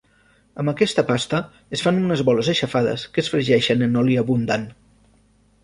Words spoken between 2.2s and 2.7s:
boles